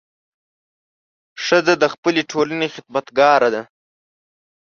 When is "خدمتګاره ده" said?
2.75-3.61